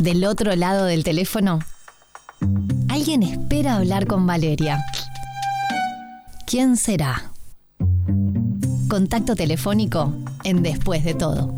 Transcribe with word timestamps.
Del 0.00 0.24
otro 0.24 0.56
lado 0.56 0.86
del 0.86 1.04
teléfono, 1.04 1.60
alguien 2.88 3.22
espera 3.22 3.76
hablar 3.76 4.06
con 4.06 4.26
Valeria. 4.26 4.84
¿Quién 6.46 6.76
será? 6.76 7.30
Contacto 8.88 9.36
telefónico 9.36 10.12
en 10.42 10.62
Después 10.62 11.04
de 11.04 11.14
todo. 11.14 11.54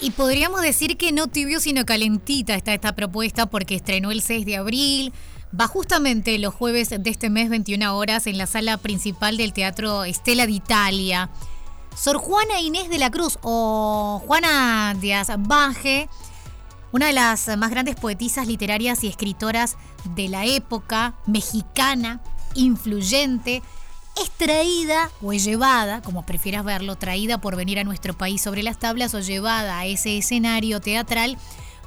Y 0.00 0.12
podríamos 0.12 0.62
decir 0.62 0.96
que 0.96 1.12
no 1.12 1.26
tibio 1.26 1.60
sino 1.60 1.84
calentita 1.84 2.54
está 2.54 2.72
esta 2.72 2.94
propuesta 2.94 3.46
porque 3.46 3.74
estrenó 3.74 4.12
el 4.12 4.22
6 4.22 4.46
de 4.46 4.56
abril. 4.56 5.12
Va 5.58 5.66
justamente 5.66 6.38
los 6.38 6.54
jueves 6.54 6.90
de 6.90 7.10
este 7.10 7.28
mes 7.28 7.50
21 7.50 7.96
horas 7.96 8.26
en 8.26 8.38
la 8.38 8.46
sala 8.46 8.76
principal 8.78 9.36
del 9.36 9.52
Teatro 9.52 10.04
Estela 10.04 10.46
d'Italia. 10.46 11.30
Sor 11.94 12.16
Juana 12.18 12.60
Inés 12.60 12.88
de 12.88 12.98
la 12.98 13.10
Cruz 13.10 13.38
o 13.42 14.22
Juana 14.26 14.94
Díaz 14.98 15.28
Baje, 15.38 16.08
una 16.92 17.06
de 17.06 17.12
las 17.12 17.56
más 17.56 17.70
grandes 17.70 17.96
poetisas 17.96 18.46
literarias 18.46 19.04
y 19.04 19.08
escritoras 19.08 19.76
de 20.16 20.28
la 20.28 20.46
época 20.46 21.14
mexicana, 21.26 22.20
influyente, 22.54 23.62
es 24.20 24.30
traída 24.30 25.10
o 25.22 25.32
es 25.32 25.44
llevada, 25.44 26.02
como 26.02 26.26
prefieras 26.26 26.64
verlo, 26.64 26.96
traída 26.96 27.38
por 27.38 27.56
venir 27.56 27.78
a 27.78 27.84
nuestro 27.84 28.16
país 28.16 28.42
sobre 28.42 28.62
las 28.62 28.78
tablas 28.78 29.14
o 29.14 29.20
llevada 29.20 29.78
a 29.78 29.86
ese 29.86 30.18
escenario 30.18 30.80
teatral 30.80 31.38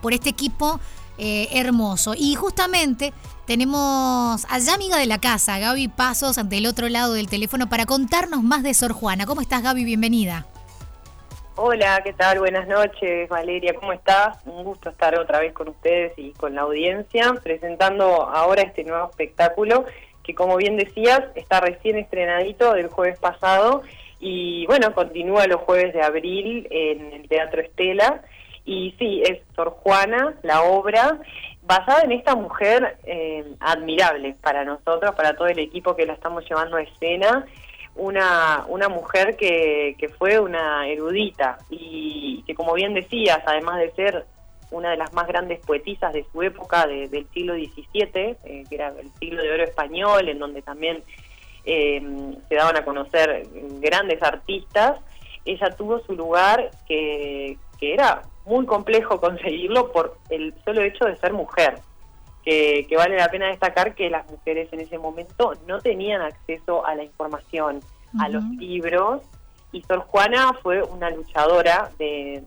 por 0.02 0.14
este 0.14 0.30
equipo 0.30 0.80
eh, 1.18 1.48
hermoso. 1.52 2.14
Y 2.18 2.36
justamente 2.36 3.14
tenemos 3.46 4.46
allá 4.50 4.74
amiga 4.74 4.98
de 4.98 5.06
la 5.06 5.20
casa, 5.20 5.60
Gaby 5.60 5.90
Pasos, 5.90 6.38
ante 6.38 6.58
el 6.58 6.66
otro 6.66 6.90
lado 6.90 7.14
del 7.14 7.28
teléfono 7.28 7.70
para 7.70 7.86
contarnos 7.86 8.44
más 8.44 8.64
de 8.64 8.74
Sor 8.74 8.94
Juana. 8.94 9.26
¿Cómo 9.26 9.42
estás 9.42 9.64
Gaby? 9.64 9.84
Bienvenida. 9.84 10.46
Hola, 11.56 12.02
¿qué 12.04 12.14
tal? 12.14 12.40
Buenas 12.40 12.68
noches, 12.68 13.30
Valeria, 13.30 13.76
¿cómo 13.76 13.94
estás? 13.94 14.38
Un 14.46 14.64
gusto 14.64 14.90
estar 14.90 15.18
otra 15.20 15.40
vez 15.40 15.54
con 15.54 15.70
ustedes 15.70 16.14
y 16.18 16.32
con 16.32 16.56
la 16.56 16.62
audiencia, 16.62 17.32
presentando 17.44 18.28
ahora 18.28 18.64
este 18.64 18.84
nuevo 18.84 19.08
espectáculo 19.10 19.86
que 20.24 20.34
como 20.34 20.56
bien 20.58 20.78
decías, 20.78 21.22
está 21.36 21.60
recién 21.60 21.98
estrenadito 21.98 22.74
del 22.74 22.88
jueves 22.88 23.20
pasado 23.20 23.84
y 24.20 24.66
bueno, 24.68 24.94
continúa 24.94 25.48
los 25.48 25.62
jueves 25.62 25.94
de 25.94 26.02
abril 26.02 26.66
en 26.72 27.12
el 27.12 27.28
Teatro 27.28 27.62
Estela. 27.62 28.24
Y 28.66 28.96
sí, 28.98 29.22
es 29.26 29.40
Sor 29.56 29.72
Juana, 29.72 30.36
la 30.42 30.62
obra, 30.64 31.20
basada 31.62 32.02
en 32.04 32.14
esta 32.14 32.36
mujer 32.36 32.98
eh, 33.04 33.46
admirable 33.60 34.36
para 34.42 34.64
nosotros, 34.64 35.14
para 35.16 35.36
todo 35.36 35.48
el 35.48 35.60
equipo 35.60 35.96
que 35.96 36.06
la 36.06 36.14
estamos 36.14 36.48
llevando 36.48 36.78
a 36.78 36.82
escena, 36.82 37.46
una, 37.96 38.66
una 38.70 38.90
mujer 38.90 39.36
que, 39.36 39.96
que 40.00 40.10
fue 40.10 40.40
una 40.40 40.88
erudita 40.88 41.58
y 41.70 42.44
que 42.48 42.56
como 42.56 42.74
bien 42.74 42.94
decías, 42.94 43.40
además 43.46 43.80
de 43.80 43.92
ser 43.92 44.26
una 44.74 44.92
de 44.92 44.98
las 44.98 45.14
más 45.14 45.28
grandes 45.28 45.60
poetisas 45.60 46.12
de 46.14 46.26
su 46.32 46.42
época, 46.42 46.88
del 46.88 47.28
siglo 47.34 47.54
XVII, 47.54 48.10
eh, 48.16 48.64
que 48.68 48.76
era 48.76 48.90
el 48.90 49.12
siglo 49.20 49.42
de 49.44 49.52
oro 49.52 49.64
español, 49.64 50.28
en 50.28 50.40
donde 50.40 50.62
también 50.62 51.04
eh, 51.66 52.02
se 52.50 52.56
daban 52.56 52.76
a 52.76 52.84
conocer 52.84 53.48
grandes 53.80 54.22
artistas, 54.22 55.00
ella 55.46 55.70
tuvo 55.72 56.00
su 56.00 56.14
lugar 56.14 56.72
que, 56.88 57.58
era 57.86 58.22
muy 58.46 58.66
complejo 58.66 59.20
conseguirlo 59.20 59.92
por 59.92 60.18
el 60.30 60.54
solo 60.66 60.82
hecho 60.82 61.06
de 61.06 61.18
ser 61.18 61.34
mujer. 61.34 61.80
Que, 62.44 62.86
que, 62.90 62.98
vale 62.98 63.16
la 63.16 63.30
pena 63.30 63.48
destacar 63.48 63.96
que 63.96 64.10
las 64.10 64.30
mujeres 64.30 64.68
en 64.74 64.82
ese 64.82 64.98
momento 64.98 65.54
no 65.66 65.80
tenían 65.80 66.22
acceso 66.22 66.86
a 66.86 66.94
la 66.94 67.04
información, 67.04 67.80
a 68.20 68.28
los 68.28 68.44
libros, 68.44 69.22
y 69.74 69.82
Sor 69.82 70.02
Juana 70.02 70.54
fue 70.62 70.84
una 70.84 71.10
luchadora 71.10 71.92
del 71.98 72.46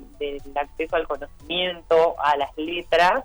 acceso 0.54 0.96
al 0.96 1.08
conocimiento, 1.08 2.14
a 2.20 2.36
las 2.36 2.56
letras, 2.56 3.24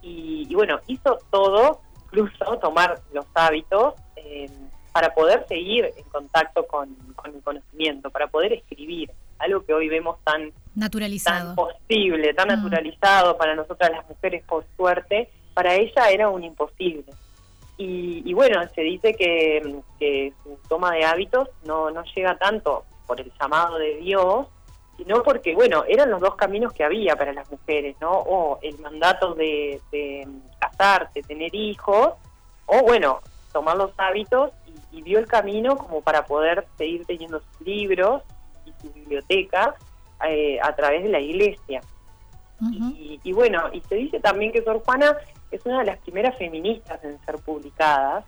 y, 0.00 0.52
bueno, 0.54 0.80
hizo 0.86 1.18
todo, 1.30 1.80
incluso 2.06 2.58
tomar 2.58 3.00
los 3.12 3.26
hábitos, 3.34 3.94
eh, 4.16 4.50
para 4.92 5.14
poder 5.14 5.46
seguir 5.46 5.92
en 5.96 6.04
contacto 6.04 6.66
con, 6.66 6.96
el 7.24 7.42
conocimiento, 7.42 8.10
para 8.10 8.28
poder 8.28 8.54
escribir, 8.54 9.12
algo 9.38 9.64
que 9.64 9.74
hoy 9.74 9.88
vemos 9.88 10.18
tan 10.24 10.50
naturalizado, 10.78 11.54
tan 11.54 11.56
posible, 11.56 12.34
tan 12.34 12.48
mm. 12.48 12.62
naturalizado 12.62 13.36
para 13.36 13.54
nosotras 13.54 13.90
las 13.90 14.08
mujeres 14.08 14.42
por 14.44 14.64
suerte, 14.76 15.30
para 15.54 15.74
ella 15.74 16.10
era 16.10 16.28
un 16.28 16.44
imposible. 16.44 17.04
Y, 17.80 18.34
bueno, 18.34 18.60
se 18.74 18.80
dice 18.80 19.14
que, 19.14 19.82
que, 20.00 20.32
su 20.42 20.58
toma 20.68 20.90
de 20.90 21.04
hábitos 21.04 21.48
no, 21.64 21.92
no 21.92 22.02
llega 22.12 22.36
tanto 22.36 22.84
por 23.06 23.20
el 23.20 23.30
llamado 23.40 23.78
de 23.78 23.98
Dios, 23.98 24.48
sino 24.96 25.22
porque, 25.22 25.54
bueno, 25.54 25.84
eran 25.86 26.10
los 26.10 26.20
dos 26.20 26.34
caminos 26.34 26.72
que 26.72 26.82
había 26.82 27.14
para 27.14 27.32
las 27.32 27.48
mujeres, 27.50 27.94
¿no? 28.00 28.10
O 28.10 28.58
el 28.62 28.76
mandato 28.80 29.34
de, 29.34 29.80
casarse, 30.58 31.22
tener 31.22 31.54
hijos, 31.54 32.14
o, 32.66 32.82
bueno, 32.82 33.20
tomar 33.52 33.76
los 33.76 33.92
hábitos 33.96 34.50
y, 34.92 35.02
vio 35.02 35.20
el 35.20 35.28
camino 35.28 35.78
como 35.78 36.00
para 36.00 36.26
poder 36.26 36.66
seguir 36.76 37.06
teniendo 37.06 37.38
sus 37.38 37.60
libros 37.60 38.22
y 38.66 38.72
su 38.82 38.92
biblioteca 38.92 39.76
eh, 40.26 40.58
a 40.62 40.74
través 40.74 41.02
de 41.02 41.08
la 41.08 41.20
iglesia. 41.20 41.80
y, 42.60 43.20
y, 43.22 43.32
bueno, 43.32 43.70
y 43.72 43.80
se 43.82 43.94
dice 43.94 44.18
también 44.18 44.50
que 44.50 44.62
Sor 44.62 44.82
Juana 44.84 45.16
es 45.50 45.64
una 45.64 45.80
de 45.80 45.86
las 45.86 45.98
primeras 45.98 46.36
feministas 46.36 47.02
en 47.04 47.18
ser 47.24 47.36
publicadas, 47.36 48.24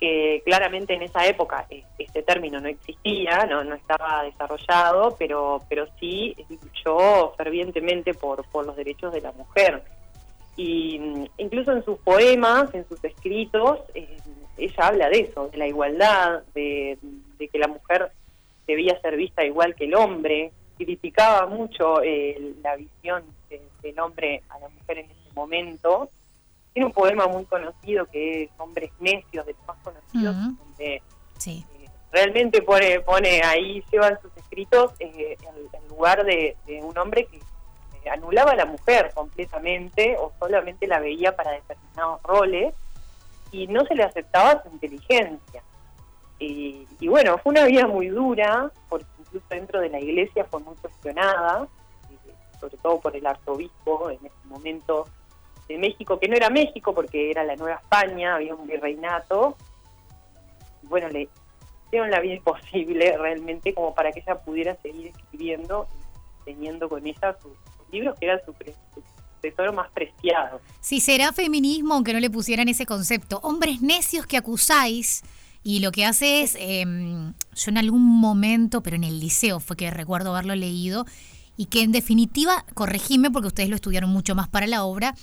que 0.00 0.42
claramente 0.44 0.94
en 0.94 1.02
esa 1.02 1.26
época 1.26 1.66
eh, 1.70 1.82
este 1.98 2.22
término 2.22 2.60
no 2.60 2.68
existía, 2.68 3.46
no, 3.46 3.64
no 3.64 3.74
estaba 3.74 4.24
desarrollado, 4.24 5.16
pero, 5.18 5.62
pero 5.68 5.86
sí 5.98 6.36
luchó 6.48 7.32
fervientemente 7.36 8.12
por, 8.12 8.44
por 8.48 8.66
los 8.66 8.76
derechos 8.76 9.12
de 9.12 9.22
la 9.22 9.32
mujer. 9.32 9.82
Y 10.56 10.98
mm, 10.98 11.24
incluso 11.38 11.72
en 11.72 11.84
sus 11.84 11.98
poemas, 11.98 12.74
en 12.74 12.86
sus 12.88 13.02
escritos, 13.04 13.80
eh, 13.94 14.18
ella 14.58 14.86
habla 14.86 15.08
de 15.08 15.20
eso, 15.20 15.48
de 15.48 15.58
la 15.58 15.66
igualdad, 15.66 16.42
de, 16.54 16.98
que 17.38 17.58
la 17.58 17.68
mujer 17.68 18.10
debía 18.66 19.00
ser 19.00 19.16
vista 19.16 19.44
igual 19.44 19.74
que 19.74 19.84
el 19.84 19.94
hombre, 19.94 20.52
criticaba 20.76 21.46
mucho 21.46 22.02
eh, 22.02 22.54
la 22.62 22.76
visión 22.76 23.24
del 23.82 23.98
hombre 24.00 24.42
a 24.48 24.58
la 24.58 24.68
mujer 24.68 24.98
en 24.98 25.06
ese 25.06 25.32
momento. 25.34 26.10
Tiene 26.72 26.86
un 26.86 26.92
poema 26.92 27.26
muy 27.26 27.44
conocido 27.44 28.06
que 28.06 28.44
es 28.44 28.50
Hombres 28.58 28.90
Necios, 29.00 29.46
de 29.46 29.52
los 29.52 29.66
más 29.66 29.78
conocidos, 29.82 30.36
donde 30.58 31.02
eh, 31.46 31.64
realmente 32.12 32.62
pone, 32.62 33.00
pone 33.00 33.42
ahí, 33.42 33.82
lleva 33.90 34.08
en 34.08 34.20
sus 34.20 34.36
escritos 34.36 34.92
eh, 34.98 35.36
el, 35.40 35.88
lugar 35.88 36.24
de, 36.24 36.56
un 36.82 36.96
hombre 36.98 37.26
que 37.26 37.36
eh, 37.38 38.10
anulaba 38.10 38.52
a 38.52 38.56
la 38.56 38.66
mujer 38.66 39.12
completamente 39.14 40.16
o 40.18 40.32
solamente 40.38 40.86
la 40.86 41.00
veía 41.00 41.34
para 41.34 41.52
determinados 41.52 42.22
roles 42.22 42.74
y 43.52 43.66
no 43.68 43.84
se 43.86 43.94
le 43.94 44.02
aceptaba 44.02 44.62
su 44.62 44.68
inteligencia. 44.70 45.62
Y, 46.38 46.86
y 47.00 47.08
bueno, 47.08 47.38
fue 47.38 47.52
una 47.52 47.64
vida 47.64 47.86
muy 47.86 48.08
dura, 48.08 48.70
porque 48.90 49.06
dentro 49.48 49.80
de 49.80 49.88
la 49.88 50.00
iglesia 50.00 50.44
fue 50.44 50.60
muy 50.60 50.74
cuestionada, 50.76 51.68
sobre 52.60 52.76
todo 52.78 53.00
por 53.00 53.16
el 53.16 53.26
arzobispo 53.26 54.10
en 54.10 54.18
ese 54.26 54.46
momento 54.46 55.06
de 55.68 55.78
México, 55.78 56.18
que 56.18 56.28
no 56.28 56.36
era 56.36 56.50
México 56.50 56.94
porque 56.94 57.30
era 57.30 57.44
la 57.44 57.56
Nueva 57.56 57.76
España, 57.76 58.36
había 58.36 58.54
un 58.54 58.66
virreinato. 58.66 59.56
Bueno, 60.82 61.08
le 61.08 61.28
hicieron 61.86 62.10
la 62.10 62.20
vida 62.20 62.34
imposible 62.34 63.16
realmente 63.18 63.74
como 63.74 63.94
para 63.94 64.12
que 64.12 64.20
ella 64.20 64.36
pudiera 64.36 64.76
seguir 64.76 65.08
escribiendo 65.08 65.88
y 66.40 66.44
teniendo 66.44 66.88
con 66.88 67.06
ella 67.06 67.36
sus, 67.42 67.52
libros 67.90 68.18
que 68.18 68.26
eran 68.26 68.40
su, 68.44 68.52
tesoro 69.40 69.72
más 69.72 69.90
preciado. 69.90 70.60
Si 70.80 71.00
será 71.00 71.32
feminismo, 71.32 71.94
aunque 71.94 72.12
no 72.12 72.20
le 72.20 72.30
pusieran 72.30 72.68
ese 72.68 72.84
concepto, 72.84 73.38
hombres 73.42 73.80
necios 73.80 74.26
que 74.26 74.36
acusáis. 74.36 75.22
Y 75.62 75.80
lo 75.80 75.92
que 75.92 76.04
hace 76.04 76.42
es, 76.42 76.56
em, 76.58 77.34
yo 77.56 77.70
en 77.70 77.78
algún 77.78 78.02
momento, 78.02 78.82
pero 78.82 78.96
en 78.96 79.04
el 79.04 79.18
liceo 79.18 79.58
fue 79.60 79.76
que 79.76 79.90
recuerdo 79.90 80.30
haberlo 80.30 80.54
leído, 80.54 81.06
y 81.56 81.66
que 81.66 81.82
en 81.82 81.90
definitiva, 81.90 82.64
corregime 82.74 83.30
porque 83.30 83.48
ustedes 83.48 83.70
lo 83.70 83.76
estudiaron 83.76 84.10
mucho 84.10 84.34
más 84.34 84.48
para 84.48 84.66
la 84.66 84.84
obra, 84.84 85.14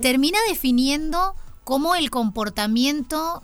termina 0.00 0.38
definiendo 0.48 1.34
cómo 1.64 1.96
el 1.96 2.10
comportamiento, 2.10 3.42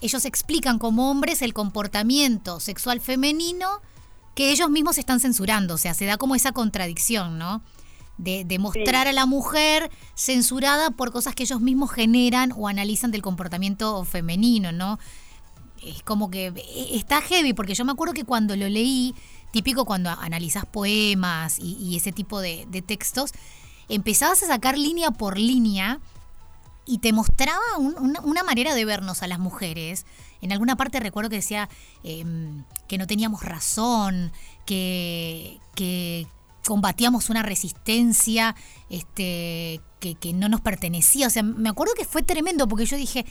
ellos 0.00 0.24
explican 0.24 0.78
como 0.78 1.10
hombres 1.10 1.42
el 1.42 1.52
comportamiento 1.52 2.60
sexual 2.60 3.00
femenino 3.00 3.82
que 4.34 4.50
ellos 4.50 4.70
mismos 4.70 4.96
están 4.96 5.20
censurando, 5.20 5.74
o 5.74 5.78
sea, 5.78 5.92
se 5.92 6.06
da 6.06 6.16
como 6.16 6.34
esa 6.34 6.52
contradicción, 6.52 7.38
¿no? 7.38 7.62
De, 8.16 8.58
mostrar 8.58 9.08
a 9.08 9.12
la 9.12 9.24
mujer 9.24 9.90
censurada 10.14 10.90
por 10.90 11.10
cosas 11.10 11.34
que 11.34 11.44
ellos 11.44 11.62
mismos 11.62 11.90
generan 11.90 12.52
o 12.54 12.68
analizan 12.68 13.10
del 13.10 13.22
comportamiento 13.22 14.04
femenino, 14.04 14.72
¿no? 14.72 14.98
Es 15.82 16.02
como 16.02 16.30
que 16.30 16.46
e, 16.46 16.96
está 16.96 17.20
heavy, 17.20 17.52
porque 17.52 17.74
yo 17.74 17.84
me 17.84 17.92
acuerdo 17.92 18.14
que 18.14 18.24
cuando 18.24 18.56
lo 18.56 18.68
leí, 18.68 19.14
típico 19.52 19.84
cuando 19.84 20.10
analizas 20.10 20.66
poemas 20.66 21.58
y, 21.58 21.96
ese 21.96 22.12
tipo 22.12 22.40
de, 22.40 22.66
de 22.70 22.82
textos, 22.82 23.32
empezabas 23.88 24.42
a 24.42 24.46
sacar 24.46 24.78
línea 24.78 25.10
por 25.10 25.38
línea 25.38 26.00
y 26.90 26.98
te 26.98 27.12
mostraba 27.12 27.60
una, 27.78 28.42
manera 28.42 28.74
de 28.74 28.84
vernos 28.84 29.22
a 29.22 29.28
las 29.28 29.38
mujeres. 29.38 30.06
En 30.40 30.50
alguna 30.50 30.76
parte 30.76 30.98
recuerdo 30.98 31.30
que 31.30 31.36
decía 31.36 31.68
em, 32.02 32.64
que 32.88 32.98
no 32.98 33.06
teníamos 33.06 33.44
razón, 33.44 34.32
que, 34.66 35.60
que, 35.76 36.26
combatíamos 36.66 37.30
una 37.30 37.42
resistencia 37.42 38.54
este, 38.90 39.80
que, 39.98 40.14
que 40.16 40.32
no 40.32 40.48
nos 40.48 40.60
pertenecía. 40.60 41.26
O 41.26 41.30
sea, 41.30 41.42
me 41.42 41.68
acuerdo 41.68 41.94
que 41.94 42.04
fue 42.04 42.22
tremendo 42.22 42.66
porque 42.66 42.86
yo 42.86 42.96
dije, 42.96 43.24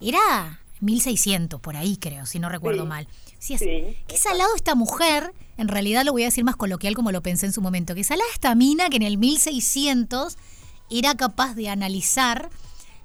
era 0.00 0.60
1600 0.80 1.60
por 1.60 1.76
ahí 1.76 1.96
creo, 1.96 2.26
si 2.26 2.38
no 2.38 2.48
recuerdo 2.48 2.86
mal. 2.86 3.06
Sí, 3.38 3.56
qué 3.58 4.16
salado 4.18 4.54
esta 4.56 4.74
mujer, 4.74 5.32
en 5.56 5.68
realidad 5.68 6.04
lo 6.04 6.12
voy 6.12 6.22
a 6.22 6.26
decir 6.26 6.44
más 6.44 6.56
coloquial 6.56 6.94
como 6.94 7.12
lo 7.12 7.22
pensé 7.22 7.46
en 7.46 7.52
su 7.52 7.62
momento, 7.62 7.94
qué 7.94 8.04
salada 8.04 8.28
esta 8.32 8.54
mina 8.54 8.88
que 8.88 8.96
en 8.96 9.02
el 9.02 9.18
1600 9.18 10.36
era 10.90 11.14
capaz 11.14 11.54
de 11.54 11.68
analizar 11.68 12.50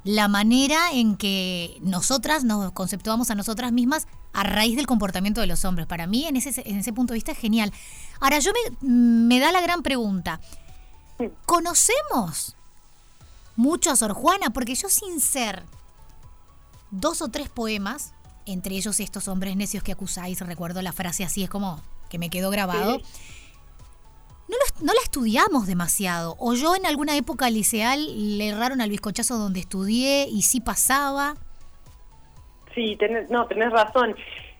la 0.04 0.28
manera 0.28 0.92
en 0.92 1.18
que 1.18 1.78
nosotras 1.82 2.44
nos 2.44 2.72
conceptuamos 2.74 3.32
a 3.32 3.36
nosotras 3.36 3.72
mismas 3.72 4.08
a 4.34 4.44
raíz 4.44 4.76
del 4.76 4.86
comportamiento 4.86 5.42
de 5.42 5.48
los 5.48 5.66
hombres. 5.66 5.88
Para 5.88 6.06
mí, 6.06 6.26
en 6.26 6.36
ese, 6.36 6.62
en 6.70 6.78
ese 6.78 6.94
punto 6.94 7.14
de 7.14 7.18
vista, 7.18 7.32
es 7.32 7.40
genial. 7.40 7.74
Ahora, 8.20 8.38
yo 8.38 8.52
me, 8.52 8.90
me 8.90 9.40
da 9.40 9.52
la 9.52 9.62
gran 9.62 9.82
pregunta. 9.82 10.40
¿Conocemos 11.48 12.56
mucho 13.56 13.90
a 13.90 13.96
Sor 13.96 14.14
Juana? 14.14 14.52
Porque 14.52 14.76
yo 14.76 14.90
sin 14.90 15.20
ser 15.20 15.64
dos 17.00 17.22
o 17.22 17.30
tres 17.30 17.50
poemas, 17.50 18.14
entre 18.46 18.76
ellos 18.76 19.00
estos 19.00 19.28
hombres 19.28 19.56
necios 19.56 19.84
que 19.84 19.92
acusáis, 19.92 20.40
recuerdo 20.42 20.82
la 20.82 20.94
frase 20.94 21.24
así, 21.24 21.44
es 21.44 21.50
como 21.50 21.82
que 22.10 22.18
me 22.20 22.30
quedó 22.30 22.50
grabado. 22.50 23.00
No, 24.48 24.58
no, 24.82 24.94
la 24.94 25.02
estudiamos 25.04 25.66
demasiado. 25.66 26.36
O 26.38 26.54
yo 26.54 26.76
en 26.76 26.86
alguna 26.86 27.18
época 27.18 27.50
liceal 27.50 28.38
le 28.38 28.50
erraron 28.50 28.80
al 28.80 28.92
bizcochazo 28.92 29.38
donde 29.38 29.60
estudié 29.60 30.28
y 30.30 30.44
sí 30.44 30.62
pasaba. 30.62 31.36
Sí, 32.76 32.96
tenés, 32.98 33.30
no, 33.32 33.48
tenés 33.48 33.72
razón. 33.72 34.16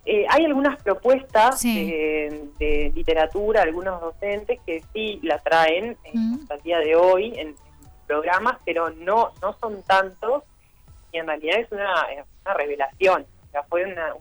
Eh, 0.08 0.26
hay 0.30 0.46
algunas 0.46 0.82
propuestas 0.82 1.62
de, 1.62 2.92
literatura, 2.96 3.62
algunos 3.62 4.02
docentes 4.02 4.60
que 4.66 4.84
sí 4.94 5.20
la 5.24 5.40
traen 5.40 5.98
eh, 6.04 6.14
hasta 6.40 6.56
el 6.56 6.62
día 6.62 6.80
de 6.80 6.96
hoy 6.96 7.34
en, 7.38 7.56
programas, 8.08 8.58
pero 8.66 8.92
no, 8.92 9.32
no 9.42 9.58
son 9.60 9.82
tantos 9.84 10.44
y 11.16 11.18
en 11.18 11.28
realidad 11.28 11.60
es 11.62 11.72
una, 11.72 12.06
una 12.44 12.54
revelación. 12.54 13.26
O 13.48 13.52
sea, 13.52 13.64
fue 13.64 13.86
una, 13.86 14.14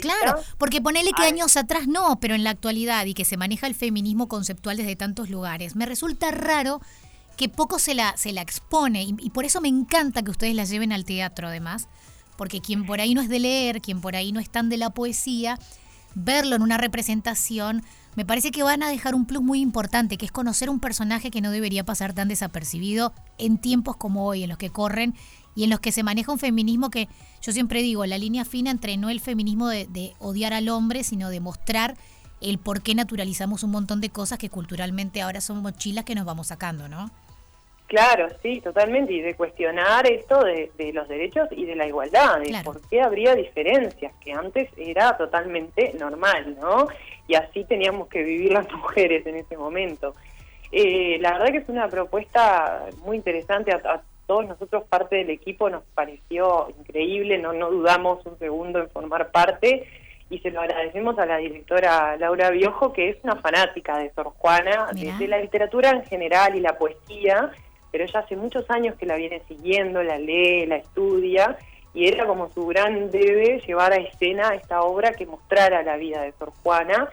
Claro, 0.00 0.40
porque 0.56 0.80
ponele 0.80 1.12
que 1.12 1.24
años 1.24 1.58
atrás 1.58 1.86
no, 1.86 2.18
pero 2.20 2.34
en 2.34 2.42
la 2.42 2.50
actualidad 2.50 3.04
y 3.04 3.12
que 3.12 3.26
se 3.26 3.36
maneja 3.36 3.66
el 3.66 3.74
feminismo 3.74 4.26
conceptual 4.26 4.78
desde 4.78 4.96
tantos 4.96 5.28
lugares, 5.28 5.76
me 5.76 5.84
resulta 5.84 6.30
raro 6.30 6.80
que 7.36 7.50
poco 7.50 7.78
se 7.78 7.94
la, 7.94 8.16
se 8.16 8.32
la 8.32 8.40
expone. 8.40 9.02
Y, 9.02 9.14
y 9.20 9.30
por 9.30 9.44
eso 9.44 9.60
me 9.60 9.68
encanta 9.68 10.22
que 10.22 10.30
ustedes 10.30 10.54
la 10.54 10.64
lleven 10.64 10.90
al 10.90 11.04
teatro 11.04 11.48
además, 11.48 11.86
porque 12.36 12.62
quien 12.62 12.86
por 12.86 13.00
ahí 13.00 13.12
no 13.12 13.20
es 13.20 13.28
de 13.28 13.40
leer, 13.40 13.82
quien 13.82 14.00
por 14.00 14.16
ahí 14.16 14.32
no 14.32 14.40
es 14.40 14.48
tan 14.48 14.70
de 14.70 14.78
la 14.78 14.88
poesía, 14.88 15.58
verlo 16.14 16.56
en 16.56 16.62
una 16.62 16.78
representación, 16.78 17.84
me 18.16 18.24
parece 18.24 18.50
que 18.50 18.62
van 18.62 18.82
a 18.82 18.88
dejar 18.88 19.14
un 19.14 19.26
plus 19.26 19.42
muy 19.42 19.60
importante, 19.60 20.16
que 20.16 20.26
es 20.26 20.32
conocer 20.32 20.70
un 20.70 20.80
personaje 20.80 21.30
que 21.30 21.40
no 21.40 21.50
debería 21.50 21.84
pasar 21.84 22.14
tan 22.14 22.26
desapercibido 22.26 23.12
en 23.36 23.58
tiempos 23.58 23.96
como 23.96 24.26
hoy, 24.26 24.42
en 24.42 24.48
los 24.48 24.58
que 24.58 24.70
corren 24.70 25.14
y 25.58 25.64
en 25.64 25.70
los 25.70 25.80
que 25.80 25.90
se 25.90 26.04
maneja 26.04 26.30
un 26.30 26.38
feminismo 26.38 26.88
que 26.88 27.08
yo 27.42 27.50
siempre 27.50 27.82
digo, 27.82 28.06
la 28.06 28.16
línea 28.16 28.44
fina 28.44 28.70
entre 28.70 28.96
no 28.96 29.10
el 29.10 29.18
feminismo 29.18 29.66
de, 29.66 30.12
odiar 30.20 30.52
al 30.52 30.68
hombre, 30.68 31.02
sino 31.02 31.30
de 31.30 31.40
mostrar 31.40 31.94
el 32.40 32.58
por 32.58 32.80
qué 32.80 32.94
naturalizamos 32.94 33.64
un 33.64 33.72
montón 33.72 34.00
de 34.00 34.10
cosas 34.10 34.38
que 34.38 34.50
culturalmente 34.50 35.20
ahora 35.20 35.40
son 35.40 35.60
mochilas 35.60 36.04
que 36.04 36.14
nos 36.14 36.24
vamos 36.24 36.46
sacando, 36.46 36.86
¿no? 36.86 37.10
Claro, 37.88 38.28
sí, 38.40 38.60
totalmente, 38.60 39.12
y 39.12 39.20
de 39.20 39.34
cuestionar 39.34 40.08
esto 40.08 40.44
de, 40.44 40.70
los 40.92 41.08
derechos 41.08 41.48
y 41.50 41.64
de 41.64 41.74
la 41.74 41.88
igualdad, 41.88 42.38
de 42.38 42.56
por 42.62 42.80
qué 42.88 43.02
habría 43.02 43.34
diferencias, 43.34 44.12
que 44.20 44.32
antes 44.32 44.70
era 44.76 45.16
totalmente 45.16 45.92
normal, 45.98 46.56
¿no? 46.60 46.86
Y 47.26 47.34
así 47.34 47.64
teníamos 47.64 48.06
que 48.06 48.22
vivir 48.22 48.52
las 48.52 48.70
mujeres 48.76 49.26
en 49.26 49.34
ese 49.34 49.56
momento. 49.56 50.14
Eh, 50.70 51.18
la 51.20 51.32
verdad 51.32 51.50
que 51.50 51.58
es 51.58 51.68
una 51.68 51.88
propuesta 51.88 52.84
muy 53.02 53.16
interesante, 53.16 53.72
a, 53.72 54.02
todos 54.28 54.46
nosotros, 54.46 54.84
parte 54.88 55.16
del 55.16 55.30
equipo, 55.30 55.70
nos 55.70 55.82
pareció 55.94 56.68
increíble, 56.78 57.38
no, 57.38 57.54
no 57.54 57.70
dudamos 57.70 58.24
un 58.26 58.38
segundo 58.38 58.78
en 58.78 58.90
formar 58.90 59.30
parte 59.30 59.88
y 60.28 60.38
se 60.40 60.50
lo 60.50 60.60
agradecemos 60.60 61.18
a 61.18 61.24
la 61.24 61.38
directora 61.38 62.14
Laura 62.18 62.50
Biojo, 62.50 62.92
que 62.92 63.08
es 63.08 63.16
una 63.24 63.36
fanática 63.36 63.96
de 63.96 64.12
Sor 64.12 64.26
Juana, 64.36 64.90
de, 64.92 65.26
la 65.26 65.38
literatura 65.38 65.90
en 65.90 66.04
general 66.04 66.54
y 66.54 66.60
la 66.60 66.76
poesía, 66.76 67.50
pero 67.90 68.04
ella 68.04 68.20
hace 68.20 68.36
muchos 68.36 68.68
años 68.70 68.96
que 68.96 69.06
la 69.06 69.16
viene 69.16 69.40
siguiendo, 69.48 70.02
la 70.02 70.18
lee, 70.18 70.66
la 70.66 70.76
estudia, 70.76 71.56
y 71.94 72.06
era 72.06 72.26
como 72.26 72.50
su 72.50 72.66
gran 72.66 73.10
debe 73.10 73.62
llevar 73.66 73.94
a 73.94 73.96
escena 73.96 74.54
esta 74.54 74.82
obra 74.82 75.12
que 75.12 75.24
mostrara 75.24 75.82
la 75.82 75.96
vida 75.96 76.20
de 76.20 76.32
Sor 76.32 76.52
Juana 76.62 77.08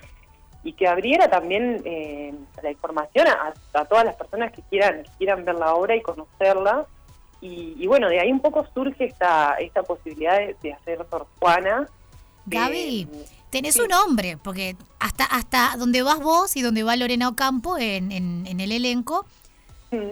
y 0.66 0.74
que 0.74 0.86
abriera 0.90 1.30
también 1.30 1.82
eh, 1.86 2.34
la 2.62 2.72
información 2.72 3.28
a, 3.28 3.54
a, 3.74 3.86
todas 3.86 4.04
las 4.04 4.16
personas 4.16 4.52
que 4.52 4.62
quieran, 4.64 5.04
que 5.04 5.12
quieran 5.20 5.46
ver 5.46 5.56
la 5.56 5.76
obra 5.76 5.96
y 5.96 6.02
conocerla 6.02 6.86
y, 7.42 7.86
bueno, 7.86 8.10
de 8.10 8.20
ahí 8.20 8.32
un 8.32 8.40
poco 8.40 8.66
surge 8.74 9.06
esta, 9.06 9.56
esta 9.56 9.84
posibilidad 9.84 10.40
de, 10.62 10.74
hacer 10.74 11.06
Sor 11.10 11.28
Juana. 11.40 11.88
Gaby, 12.48 13.08
tenés 13.52 13.78
un 13.78 13.88
nombre, 13.88 14.38
porque 14.38 14.76
hasta, 15.00 15.26
hasta 15.26 15.76
donde 15.78 16.02
vas 16.02 16.20
vos 16.20 16.56
y 16.56 16.62
donde 16.62 16.84
va 16.84 16.96
Lorena 16.96 17.30
Ocampo 17.30 17.78
en, 17.78 18.12
en, 18.12 18.60
el 18.60 18.72
elenco, 18.72 19.26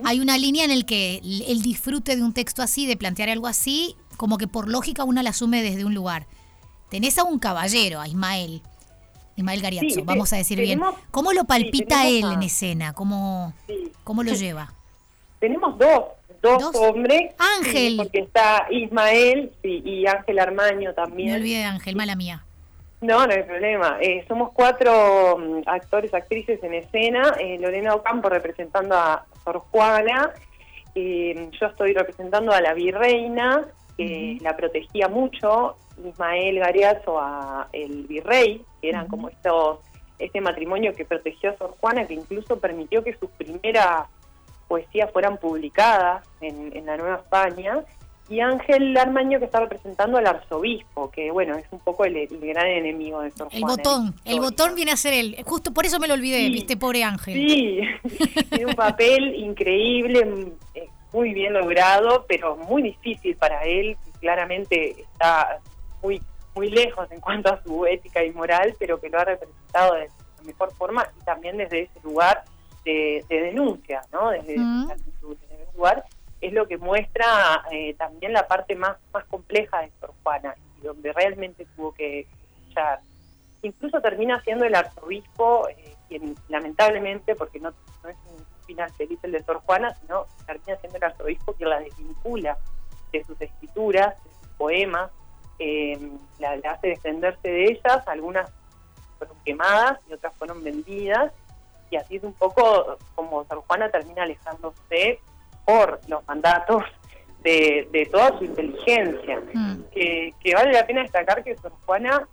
hay 0.03 0.19
una 0.19 0.37
línea 0.37 0.63
en 0.63 0.71
el 0.71 0.85
que 0.85 1.17
el 1.23 1.61
disfrute 1.61 2.15
de 2.15 2.23
un 2.23 2.33
texto 2.33 2.61
así, 2.61 2.85
de 2.85 2.95
plantear 2.95 3.29
algo 3.29 3.47
así, 3.47 3.95
como 4.17 4.37
que 4.37 4.47
por 4.47 4.69
lógica 4.69 5.03
una 5.03 5.23
la 5.23 5.31
asume 5.31 5.61
desde 5.61 5.85
un 5.85 5.93
lugar. 5.93 6.27
Tenés 6.89 7.17
a 7.17 7.23
un 7.23 7.39
caballero, 7.39 7.99
a 7.99 8.07
Ismael. 8.07 8.61
Ismael 9.35 9.61
Gariazzo, 9.61 10.03
vamos 10.05 10.31
a 10.31 10.37
decir 10.37 10.59
bien. 10.59 10.79
¿Cómo 11.11 11.33
lo 11.33 11.45
palpita 11.45 12.07
él 12.07 12.31
en 12.31 12.43
escena? 12.43 12.93
¿Cómo, 12.93 13.53
cómo 14.03 14.23
lo 14.23 14.33
lleva? 14.35 14.71
Tenemos 15.39 15.77
dos, 15.77 16.03
dos, 16.43 16.75
hombres. 16.75 17.33
Ángel. 17.39 17.97
Porque 17.97 18.19
está 18.19 18.67
Ismael 18.69 19.51
y 19.63 20.05
Ángel 20.05 20.37
Armaño 20.37 20.93
también. 20.93 21.31
Me 21.31 21.37
olvidé 21.37 21.59
de 21.59 21.65
Ángel, 21.65 21.95
mala 21.95 22.15
mía. 22.15 22.43
No, 23.03 23.27
no 23.27 23.33
hay 23.33 23.43
problema. 23.43 23.97
Eh, 23.99 24.23
somos 24.29 24.51
cuatro 24.53 25.37
mm, 25.37 25.61
actores, 25.65 26.13
actrices 26.13 26.63
en 26.63 26.73
escena. 26.75 27.35
Eh, 27.39 27.57
Lorena 27.59 27.95
Ocampo 27.95 28.29
representando 28.29 28.95
a 28.95 29.25
Sor 29.43 29.63
Juana. 29.71 30.31
Eh, 30.95 31.49
yo 31.59 31.67
estoy 31.67 31.93
representando 31.93 32.53
a 32.53 32.61
la 32.61 32.73
virreina, 32.73 33.65
que 33.97 34.37
la 34.41 34.55
protegía 34.55 35.09
mucho. 35.09 35.75
Ismael 36.03 36.59
Gariazo 36.59 37.19
a 37.19 37.67
el 37.73 38.03
virrey, 38.07 38.63
que 38.81 38.89
eran 38.89 39.07
como 39.07 39.29
estos 39.29 39.79
este 40.17 40.39
matrimonio 40.39 40.93
que 40.93 41.03
protegió 41.03 41.51
a 41.51 41.57
Sor 41.57 41.75
Juana, 41.81 42.07
que 42.07 42.13
incluso 42.13 42.57
permitió 42.57 43.03
que 43.03 43.13
sus 43.17 43.29
primeras 43.31 44.07
poesías 44.68 45.12
fueran 45.12 45.38
publicadas 45.38 46.25
en, 46.41 46.86
la 46.86 46.98
Nueva 46.98 47.17
España, 47.17 47.79
y 48.29 48.39
Ángel 48.39 48.98
Armaño 48.98 49.38
que 49.38 49.46
está 49.46 49.60
representando 49.60 50.17
al 50.17 50.25
arzobispo, 50.25 51.12
que 51.12 51.29
bueno, 51.29 51.55
es 51.58 51.65
un 51.72 51.79
poco 51.79 52.05
el, 52.05 52.27
gran 52.27 52.67
enemigo 52.67 53.22
de 53.22 53.32
Sor 53.32 53.50
El 53.51 53.63
botón, 53.63 54.15
el 54.25 54.39
botón 54.39 54.75
viene 54.75 54.91
a 54.91 54.98
ser 54.98 55.13
él, 55.13 55.38
justo 55.46 55.74
por 55.74 55.86
eso 55.86 56.00
me 56.00 56.08
lo 56.08 56.13
olvidé, 56.13 56.50
viste, 56.50 56.77
pobre 56.77 57.03
Ángel. 57.03 57.34
Sí, 57.34 57.82
tiene 58.50 58.65
un 58.67 58.75
papel 58.75 59.36
increíble, 59.36 60.53
eh, 60.74 60.89
muy 61.12 61.34
bien 61.34 61.53
logrado, 61.53 62.25
pero 62.27 62.55
muy 62.55 62.82
difícil 62.82 63.36
para 63.36 63.62
él, 63.63 63.98
claramente 64.20 65.01
está 65.01 65.60
muy 66.01 66.22
muy 66.55 66.70
lejos 66.70 67.12
en 67.12 67.20
cuanto 67.20 67.53
a 67.53 67.62
su 67.63 67.86
ética 67.86 68.24
y 68.24 68.32
moral, 68.32 68.75
pero 68.79 69.00
que 69.00 69.10
lo 69.10 69.20
ha 69.20 69.25
representado 69.25 69.96
de 69.96 70.08
la 70.08 70.43
mejor 70.43 70.74
forma 70.75 71.08
y 71.20 71.24
también 71.24 71.58
desde 71.58 71.84
ese 71.84 72.00
lugar 72.03 72.43
de, 72.83 73.25
denuncia, 73.29 74.01
¿no? 74.11 74.29
Desde, 74.29 74.55
ese 74.55 75.67
lugar, 75.75 76.05
es 76.41 76.53
lo 76.53 76.67
que 76.67 76.77
muestra 76.77 77.63
eh, 77.71 77.93
también 77.95 78.33
la 78.33 78.47
parte 78.47 78.75
más, 78.75 78.97
más 79.13 79.25
compleja 79.25 79.81
de 79.81 79.91
Sor 79.99 80.13
Juana, 80.23 80.55
y 80.77 80.85
donde 80.85 81.13
realmente 81.13 81.65
tuvo 81.75 81.93
que 81.93 82.27
luchar. 82.67 82.99
Incluso 83.61 84.01
termina 84.01 84.41
siendo 84.43 84.65
el 84.65 84.75
arzobispo, 84.75 85.69
eh, 85.69 85.95
quien 86.09 86.35
lamentablemente, 86.49 87.35
porque 87.35 87.59
no, 87.59 87.71
no 88.03 88.09
es 88.09 88.17
un 88.27 88.43
final 88.65 88.91
feliz 88.93 89.19
el 89.23 89.31
de 89.31 89.43
Sor 89.43 89.61
Juana, 89.65 89.93
sino 90.01 90.25
termina 90.45 90.77
siendo 90.77 90.97
el 90.97 91.03
arzobispo 91.05 91.53
quien 91.53 91.69
la 91.69 91.79
desvincula 91.79 92.57
de 93.11 93.23
sus 93.23 93.39
escrituras, 93.39 94.21
de 94.23 94.29
sus 94.31 94.49
poemas, 94.57 95.11
eh, 95.59 95.97
la, 96.39 96.57
la, 96.57 96.71
hace 96.71 96.87
defenderse 96.87 97.47
de 97.47 97.65
ellas, 97.65 98.05
algunas 98.07 98.51
fueron 99.17 99.37
quemadas 99.45 99.99
y 100.09 100.13
otras 100.13 100.35
fueron 100.35 100.63
vendidas, 100.63 101.31
y 101.93 101.95
así 101.95 102.15
es 102.15 102.23
un 102.23 102.33
poco 102.33 102.97
como 103.13 103.45
San 103.45 103.62
Juana 103.62 103.88
termina 103.89 104.23
alejándose 104.23 105.19
por 105.63 106.01
los 106.07 106.27
mandatos 106.27 106.83
de, 107.43 108.09
toda 108.12 108.35
su 108.39 108.45
inteligencia. 108.45 109.39
Mm. 109.53 109.83
Que, 109.91 110.33
vale 110.55 110.73
la 110.73 110.88
pena 110.88 111.03
destacar 111.03 111.43
que 111.43 111.55
San 111.55 111.71
Juana 111.85 112.27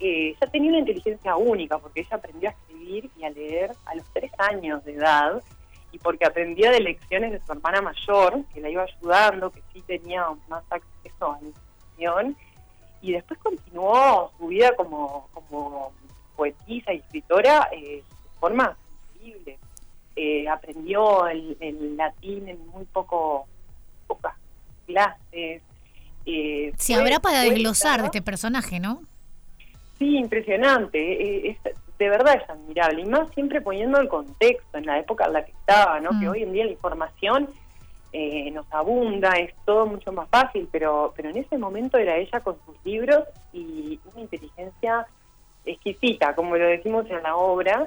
eh, 0.00 0.34
ya 0.40 0.46
tenía 0.46 0.70
una 0.70 0.78
inteligencia 0.78 1.36
única, 1.36 1.78
porque 1.78 2.00
ella 2.00 2.16
aprendió 2.16 2.48
a 2.48 2.52
escribir 2.52 3.10
y 3.18 3.24
a 3.24 3.30
leer 3.30 3.72
a 3.84 3.94
los 3.94 4.06
tres 4.14 4.32
años 4.38 4.82
de 4.86 4.94
edad, 4.94 5.42
y 5.92 5.98
porque 5.98 6.24
aprendía 6.24 6.70
de 6.70 6.80
lecciones 6.80 7.32
de 7.32 7.40
su 7.40 7.52
hermana 7.52 7.82
mayor, 7.82 8.44
que 8.54 8.62
la 8.62 8.70
iba 8.70 8.84
ayudando, 8.84 9.50
que 9.50 9.62
sí 9.74 9.82
tenía 9.82 10.24
más 10.48 10.64
acceso 10.70 11.32
a 11.32 11.38
la 11.38 11.48
información, 11.48 12.36
y 13.02 13.12
después 13.12 13.38
continuó 13.40 14.32
su 14.38 14.46
vida 14.46 14.74
como, 14.74 15.28
como 15.34 15.92
poetisa 16.34 16.94
y 16.94 16.98
escritora 16.98 17.68
eh, 17.72 18.02
forma 18.40 18.76
sensible. 19.12 19.58
eh, 20.16 20.48
aprendió 20.48 21.28
el, 21.28 21.96
latín 21.96 22.48
en 22.48 22.66
muy 22.68 22.84
poco 22.86 23.46
pocas 24.06 24.34
clases. 24.86 25.62
Eh, 26.26 26.72
Se 26.76 26.94
habrá 26.94 27.20
para 27.20 27.42
desglosar 27.42 28.00
de 28.00 28.06
este 28.06 28.22
personaje, 28.22 28.80
¿no? 28.80 29.02
Sí, 29.98 30.16
impresionante. 30.16 30.98
Eh, 30.98 31.50
es, 31.64 31.74
de 31.98 32.08
verdad 32.08 32.40
es 32.42 32.48
admirable. 32.48 33.02
Y 33.02 33.04
más 33.04 33.30
siempre 33.34 33.60
poniendo 33.60 34.00
el 34.00 34.08
contexto 34.08 34.78
en 34.78 34.86
la 34.86 34.98
época 34.98 35.26
en 35.26 35.34
la 35.34 35.44
que 35.44 35.52
estaba, 35.52 36.00
¿no? 36.00 36.10
Que 36.18 36.26
mm. 36.26 36.30
hoy 36.30 36.42
en 36.42 36.52
día 36.52 36.64
la 36.64 36.72
información 36.72 37.48
eh, 38.12 38.50
nos 38.50 38.66
abunda, 38.72 39.32
es 39.34 39.54
todo 39.64 39.86
mucho 39.86 40.10
más 40.10 40.28
fácil, 40.28 40.68
pero, 40.72 41.12
pero 41.14 41.30
en 41.30 41.36
ese 41.36 41.58
momento 41.58 41.96
era 41.96 42.16
ella 42.16 42.40
con 42.40 42.56
sus 42.66 42.74
libros 42.84 43.22
y 43.52 44.00
una 44.12 44.22
inteligencia 44.22 45.06
exquisita, 45.64 46.34
como 46.34 46.56
lo 46.56 46.66
decimos 46.66 47.08
en 47.08 47.22
la 47.22 47.36
obra. 47.36 47.86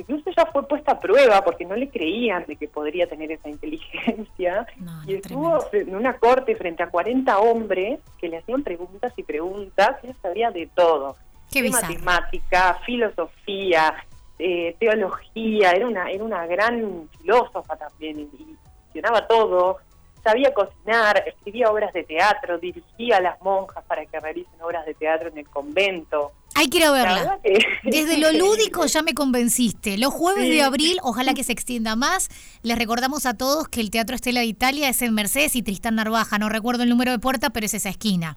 Incluso 0.00 0.30
ella 0.30 0.46
fue 0.52 0.66
puesta 0.66 0.92
a 0.92 0.98
prueba 0.98 1.42
porque 1.44 1.64
no 1.64 1.76
le 1.76 1.88
creían 1.88 2.44
de 2.46 2.56
que 2.56 2.68
podría 2.68 3.08
tener 3.08 3.32
esa 3.32 3.48
inteligencia. 3.48 4.66
y 5.06 5.14
estuvo 5.14 5.58
en 5.72 5.94
una 5.94 6.18
corte 6.18 6.56
frente 6.56 6.82
a 6.82 6.90
40 6.90 7.38
hombres 7.38 8.00
que 8.18 8.28
le 8.28 8.38
hacían 8.38 8.62
preguntas 8.62 9.12
y 9.16 9.22
preguntas. 9.22 9.96
Ella 10.02 10.14
sabía 10.22 10.50
de 10.50 10.66
todo. 10.74 11.16
Qué 11.50 11.68
matemática, 11.68 12.78
filosofía, 12.86 13.94
eh, 14.38 14.76
teología. 14.78 15.72
Era 15.72 15.86
una, 15.86 16.10
era 16.10 16.24
una 16.24 16.46
gran 16.46 17.08
filósofa 17.18 17.76
también. 17.76 18.20
Y, 18.20 18.56
gestionaba 18.84 19.26
todo, 19.26 19.78
sabía 20.22 20.52
cocinar, 20.52 21.22
escribía 21.26 21.70
obras 21.70 21.92
de 21.92 22.04
teatro, 22.04 22.58
dirigía 22.58 23.18
a 23.18 23.20
las 23.20 23.40
monjas 23.42 23.84
para 23.84 24.04
que 24.06 24.20
realicen 24.20 24.60
obras 24.62 24.84
de 24.86 24.94
teatro 24.94 25.28
en 25.28 25.38
el 25.38 25.48
convento. 25.48 26.32
Hay 26.54 26.68
que 26.68 26.78
verla. 26.78 27.38
Desde 27.84 28.18
lo 28.18 28.32
lúdico 28.32 28.84
ya 28.86 29.02
me 29.02 29.14
convenciste. 29.14 29.98
Los 29.98 30.12
jueves 30.12 30.48
de 30.48 30.62
abril, 30.62 30.98
ojalá 31.02 31.34
que 31.34 31.44
se 31.44 31.52
extienda 31.52 31.96
más. 31.96 32.28
Les 32.62 32.76
recordamos 32.78 33.26
a 33.26 33.34
todos 33.34 33.68
que 33.68 33.80
el 33.80 33.90
Teatro 33.90 34.16
Estela 34.16 34.40
de 34.40 34.46
Italia 34.46 34.88
es 34.88 35.00
en 35.02 35.14
Mercedes 35.14 35.56
y 35.56 35.62
Tristán 35.62 35.94
Narvaja. 35.94 36.38
No 36.38 36.48
recuerdo 36.48 36.82
el 36.82 36.88
número 36.88 37.12
de 37.12 37.18
puerta, 37.18 37.50
pero 37.50 37.66
es 37.66 37.74
esa 37.74 37.88
esquina. 37.88 38.36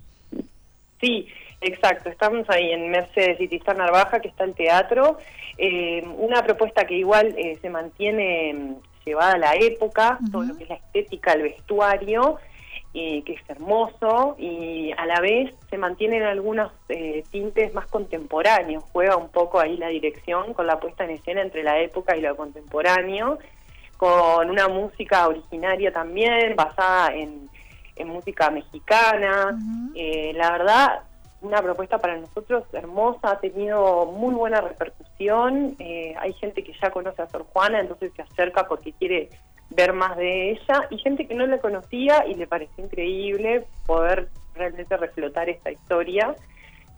Sí, 1.02 1.28
exacto. 1.62 2.10
Estamos 2.10 2.50
ahí 2.50 2.72
en 2.72 2.90
Mercedes 2.90 3.42
y 3.42 3.48
Tristán 3.48 3.78
Narvaja, 3.78 4.20
que 4.20 4.30
está 4.30 4.44
el 4.44 4.54
teatro. 4.54 5.18
Eh, 5.58 6.04
una 6.18 6.44
propuesta 6.44 6.86
que 6.86 6.96
igual 6.96 7.36
eh, 7.38 7.58
se 7.62 7.70
mantiene 7.70 8.76
llevada 9.06 9.34
a 9.34 9.38
la 9.38 9.56
época, 9.56 10.20
todo 10.32 10.44
lo 10.44 10.56
que 10.56 10.64
es 10.64 10.70
la 10.70 10.76
estética, 10.76 11.34
el 11.34 11.44
vestuario, 11.44 12.40
que 12.94 13.24
es 13.34 13.50
hermoso, 13.50 14.36
y 14.38 14.92
a 14.96 15.06
la 15.06 15.20
vez 15.20 15.54
se 15.70 15.78
mantienen 15.78 16.24
algunos 16.24 16.72
eh, 16.90 17.24
tintes 17.32 17.74
más 17.74 17.88
contemporáneos, 17.88 18.84
juega 18.92 19.18
un 19.18 19.30
poco 19.30 19.60
ahí 19.60 19.78
la 19.78 19.88
dirección 19.88 20.54
con 20.54 20.68
la 20.68 20.80
puesta 20.80 21.04
en 21.04 21.12
escena 21.12 21.42
entre 21.42 21.64
la 21.64 21.80
época 21.80 22.16
y 22.16 22.22
lo 22.22 22.36
contemporáneo, 22.38 23.40
con 23.98 24.50
una 24.50 24.68
música 24.68 25.28
originaria 25.28 25.92
también, 25.92 26.56
basada 26.56 27.14
en, 27.14 27.50
música 28.06 28.50
mexicana, 28.50 29.58
eh, 29.96 30.34
la 30.36 30.52
verdad 30.52 31.04
una 31.44 31.62
propuesta 31.62 32.00
para 32.00 32.18
nosotros 32.18 32.64
hermosa, 32.74 33.32
ha 33.32 33.40
tenido 33.40 34.06
muy 34.06 34.34
buena 34.34 34.62
repercusión. 34.62 35.76
Eh, 35.80 36.16
hay 36.20 36.34
gente 36.34 36.64
que 36.64 36.74
ya 36.82 36.90
conoce 36.90 37.22
a 37.22 37.30
Sor 37.30 37.46
Juana, 37.52 37.82
entonces 37.82 38.12
se 38.16 38.22
acerca 38.22 38.68
porque 38.68 38.94
quiere 38.94 39.30
ver 39.70 39.94
más 39.94 40.18
de 40.18 40.52
ella, 40.52 40.88
y 40.90 40.98
gente 41.00 41.28
que 41.28 41.36
no 41.36 41.46
la 41.48 41.58
conocía 41.60 42.26
y 42.28 42.36
le 42.36 42.48
pareció 42.48 42.84
increíble 42.84 43.66
poder 43.86 44.30
realmente 44.56 44.96
reflotar 44.98 45.50
esta 45.50 45.72
historia. 45.72 46.36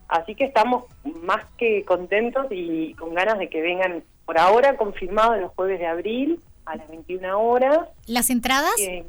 Así 0.08 0.36
que 0.36 0.46
estamos 0.46 0.86
más 1.24 1.46
que 1.58 1.84
contentos 1.84 2.48
y 2.52 2.94
con 2.96 3.14
ganas 3.14 3.40
de 3.40 3.50
que 3.50 3.62
vengan 3.62 4.04
por 4.26 4.38
ahora 4.38 4.78
confirmado 4.78 5.36
los 5.38 5.52
jueves 5.54 5.80
de 5.80 5.88
abril 5.88 6.42
a 6.66 6.76
las 6.76 6.88
21 6.90 7.40
horas. 7.40 7.80
¿Las 8.08 8.30
entradas? 8.30 8.76
Eh, 8.80 9.06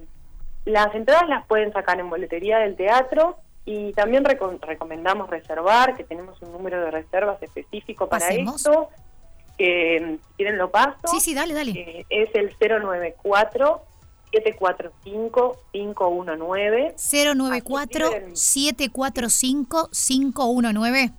las 0.65 0.95
entradas 0.95 1.29
las 1.29 1.47
pueden 1.47 1.73
sacar 1.73 2.01
en 2.01 2.09
boletería 2.09 2.59
del 2.59 2.77
teatro 2.77 3.37
y 3.67 3.93
también 3.95 4.25
recomendamos 4.25 5.29
reservar, 5.29 5.97
que 5.97 6.05
tenemos 6.05 6.41
un 6.41 6.53
número 6.53 6.81
de 6.81 6.93
reservas 6.93 7.43
específico 7.43 8.09
para 8.09 8.29
esto. 8.29 8.89
Que 9.59 10.19
si 10.29 10.35
quieren 10.37 10.57
lo 10.57 10.71
paso. 10.71 10.97
Sí, 11.07 11.19
sí, 11.19 11.35
dale, 11.35 11.53
dale. 11.53 11.73
Eh, 11.73 12.07
es 12.09 12.31
el 12.35 12.55
094 12.61 13.83
745 14.31 15.59
519. 15.73 16.95
094 16.97 18.11
745 18.35 19.91
519. 19.91 21.13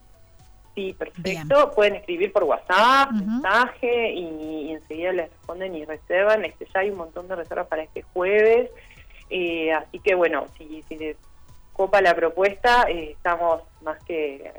Sí, 0.73 0.93
perfecto. 0.93 1.71
Pueden 1.71 1.95
escribir 1.95 2.31
por 2.31 2.45
WhatsApp, 2.45 3.11
mensaje 3.11 4.13
y, 4.13 4.71
enseguida 4.71 5.11
les 5.11 5.31
responden 5.31 5.75
y 5.75 5.83
reservan. 5.83 6.45
Este, 6.45 6.65
ya 6.73 6.79
hay 6.79 6.91
un 6.91 6.97
montón 6.97 7.27
de 7.27 7.35
reservas 7.35 7.67
para 7.67 7.83
este 7.83 8.03
jueves. 8.13 8.69
Eh, 9.29 9.73
así 9.73 9.99
que 9.99 10.15
bueno, 10.15 10.45
si, 10.57 10.83
si 10.87 10.95
les 10.95 11.17
copa 11.77 12.01
la 12.01 12.15
propuesta, 12.15 12.87
eh, 12.89 13.11
estamos 13.11 13.61
más 13.81 14.03
que 14.03 14.51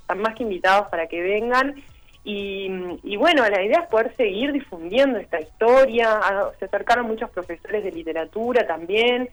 están 0.00 0.20
más 0.20 0.34
que 0.34 0.44
invitados 0.44 0.88
para 0.88 1.08
que 1.08 1.20
vengan 1.20 1.82
y, 2.24 3.16
bueno, 3.16 3.48
la 3.48 3.62
idea 3.62 3.80
es 3.80 3.88
poder 3.88 4.14
seguir 4.16 4.52
difundiendo 4.52 5.18
esta 5.18 5.40
historia, 5.40 6.20
se 6.58 6.66
acercaron 6.66 7.06
muchos 7.06 7.28
profesores 7.30 7.82
de 7.82 7.90
literatura 7.90 8.64
también, 8.64 9.28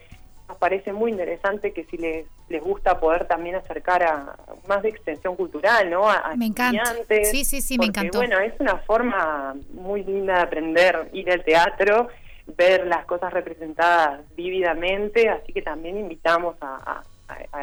nos 0.47 0.57
parece 0.57 0.91
muy 0.91 1.11
interesante 1.11 1.71
que 1.71 1.83
si 1.83 1.97
les, 1.97 2.25
les 2.49 2.63
gusta 2.63 2.99
poder 2.99 3.27
también 3.27 3.55
acercar 3.55 4.01
a 4.01 4.35
más 4.67 4.81
de 4.81 4.89
extensión 4.89 5.35
cultural, 5.35 5.91
¿no? 5.91 6.09
A, 6.09 6.33
me 6.35 6.47
encanta. 6.47 6.95
Sí, 7.25 7.45
sí, 7.45 7.61
sí, 7.61 7.77
me 7.77 7.85
encantó. 7.85 8.17
Bueno, 8.17 8.39
es 8.39 8.59
una 8.59 8.77
forma 8.77 9.55
muy 9.71 10.03
linda 10.03 10.37
de 10.37 10.41
aprender, 10.41 11.09
ir 11.13 11.31
al 11.31 11.43
teatro, 11.43 12.07
ver 12.57 12.87
las 12.87 13.05
cosas 13.05 13.31
representadas 13.31 14.21
vívidamente, 14.35 15.29
así 15.29 15.53
que 15.53 15.61
también 15.61 15.99
invitamos 15.99 16.55
a 16.61 16.79
a, 16.83 17.03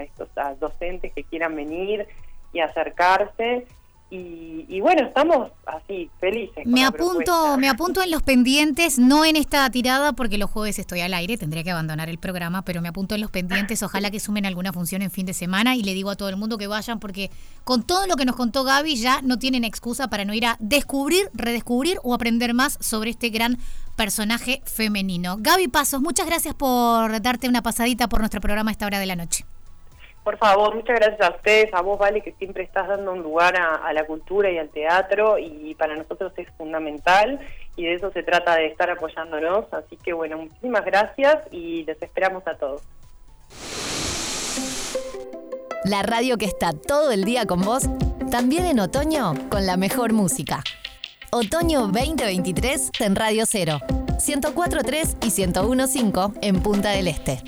estos 0.03 0.29
docentes 0.61 1.13
que 1.13 1.25
quieran 1.25 1.55
venir 1.55 2.07
y 2.53 2.61
acercarse. 2.61 3.67
Y, 4.09 4.81
bueno, 4.81 5.05
estamos 5.05 5.51
así, 5.67 6.09
felices. 6.21 6.65
Me 6.65 6.85
apunto, 6.85 7.59
me 7.59 7.69
apunto 7.69 8.01
en 8.03 8.13
los 8.13 8.23
pendientes, 8.23 9.01
no 9.01 9.25
en 9.25 9.35
esta 9.35 9.69
tirada 9.71 10.13
porque 10.13 10.39
los 10.39 10.49
jueves 10.49 10.79
estoy 10.79 11.01
al 11.01 11.13
aire, 11.13 11.37
tendría 11.37 11.65
que 11.65 11.73
abandonar 11.73 12.09
el 12.09 12.19
programa, 12.19 12.63
pero 12.63 12.81
me 12.81 12.89
apunto 12.89 13.17
en 13.17 13.21
los 13.21 13.33
pendientes, 13.33 13.83
ojalá 13.83 14.13
que 14.13 14.21
sumen 14.21 14.47
alguna 14.47 14.73
función 14.73 15.03
en 15.03 15.11
fin 15.11 15.27
de 15.27 15.35
semana 15.35 15.75
y 15.75 15.83
le 15.83 15.93
digo 15.93 16.11
a 16.11 16.17
todo 16.17 16.29
el 16.29 16.37
mundo 16.37 16.57
que 16.57 16.69
vayan 16.69 17.01
porque 17.01 17.33
con 17.65 17.83
todo 17.83 18.07
lo 18.07 18.15
que 18.15 18.25
nos 18.25 18.37
contó 18.37 18.63
Gaby 18.63 18.95
ya 18.95 19.23
no 19.23 19.41
tienen 19.41 19.65
excusa 19.65 20.09
para 20.09 20.25
no 20.25 20.35
ir 20.35 20.47
a 20.47 20.57
descubrir, 20.61 21.29
redescubrir 21.35 21.99
o 22.05 22.15
aprender 22.15 22.55
más 22.55 22.79
sobre 22.81 23.11
este 23.11 23.31
gran 23.31 23.59
personaje 23.97 24.63
femenino. 24.67 25.37
Gaby 25.41 25.67
Pasos, 25.67 26.01
muchas 26.01 26.27
gracias 26.27 26.55
por 26.55 27.21
darte 27.21 27.49
una 27.49 27.63
pasadita 27.63 28.09
por 28.09 28.21
nuestro 28.21 28.41
programa 28.41 28.71
a 28.71 28.73
esta 28.73 28.87
hora 28.87 29.01
de 29.01 29.07
la 29.07 29.17
noche. 29.17 29.45
Por 30.27 30.39
favor, 30.39 30.75
muchas 30.75 30.99
gracias 30.99 31.21
a 31.21 31.37
ustedes, 31.37 31.73
a 31.73 31.83
vos, 31.83 32.01
Vale, 32.01 32.21
que 32.21 32.33
siempre 32.33 32.65
estás 32.65 32.89
dando 32.89 33.13
un 33.13 33.23
lugar 33.23 33.55
a, 33.57 33.93
la 33.93 34.05
cultura 34.07 34.51
y 34.51 34.59
al 34.59 34.69
teatro 34.71 35.39
y 35.39 35.77
para 35.77 35.95
nosotros 35.95 36.33
es 36.37 36.49
fundamental 36.59 37.39
y 37.77 37.85
de 37.85 37.95
eso 37.95 38.11
se 38.11 38.25
trata 38.25 38.57
de 38.57 38.67
estar 38.67 38.91
apoyándonos. 38.91 39.73
Así 39.73 39.97
que 39.97 40.13
bueno, 40.13 40.39
muchísimas 40.39 40.85
gracias 40.85 41.37
y 41.53 41.85
les 41.85 42.03
esperamos 42.03 42.45
a 42.49 42.57
todos. 42.57 42.83
La 45.85 46.03
radio 46.03 46.37
que 46.39 46.47
está 46.47 46.73
todo 46.73 47.13
el 47.13 47.23
día 47.23 47.47
con 47.47 47.63
vos, 47.63 47.85
también 48.29 48.67
en 48.67 48.81
otoño 48.81 49.33
con 49.49 49.65
la 49.65 49.77
mejor 49.77 50.13
música. 50.13 50.65
Otoño 51.31 51.83
2023 51.83 52.91
en 52.99 53.15
Radio 53.15 53.45
Cero, 53.47 53.79
104.3 54.19 55.25
y 55.25 55.29
101.5 55.29 56.39
en 56.43 56.63
Punta 56.63 56.91
del 56.91 57.07
Este. 57.07 57.45